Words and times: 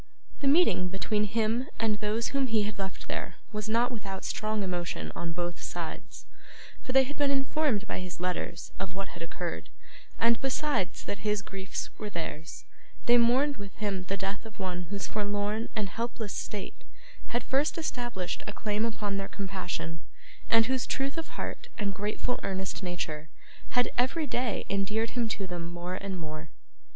The 0.39 0.47
meeting 0.47 0.87
between 0.87 1.25
him 1.25 1.69
and 1.77 1.99
those 1.99 2.29
whom 2.29 2.47
he 2.47 2.63
had 2.63 2.79
left 2.79 3.07
there 3.07 3.35
was 3.53 3.69
not 3.69 3.91
without 3.91 4.25
strong 4.25 4.63
emotion 4.63 5.11
on 5.13 5.31
both 5.31 5.61
sides; 5.61 6.25
for 6.81 6.91
they 6.91 7.03
had 7.03 7.17
been 7.17 7.29
informed 7.29 7.85
by 7.87 7.99
his 7.99 8.19
letters 8.19 8.71
of 8.79 8.95
what 8.95 9.09
had 9.09 9.21
occurred: 9.21 9.69
and, 10.19 10.41
besides 10.41 11.03
that 11.03 11.19
his 11.19 11.43
griefs 11.43 11.91
were 11.99 12.09
theirs, 12.09 12.65
they 13.05 13.15
mourned 13.19 13.57
with 13.57 13.75
him 13.75 14.05
the 14.05 14.17
death 14.17 14.43
of 14.43 14.57
one 14.59 14.85
whose 14.89 15.05
forlorn 15.05 15.69
and 15.75 15.89
helpless 15.89 16.33
state 16.33 16.83
had 17.27 17.43
first 17.43 17.77
established 17.77 18.41
a 18.47 18.53
claim 18.53 18.85
upon 18.85 19.17
their 19.17 19.27
compassion, 19.27 19.99
and 20.49 20.65
whose 20.65 20.87
truth 20.87 21.15
of 21.15 21.27
heart 21.37 21.67
and 21.77 21.93
grateful 21.93 22.39
earnest 22.41 22.81
nature 22.81 23.29
had, 23.77 23.91
every 23.99 24.25
day, 24.25 24.65
endeared 24.67 25.11
him 25.11 25.29
to 25.29 25.45
them 25.45 25.69
more 25.71 25.93
and 25.93 26.17
more. 26.19 26.49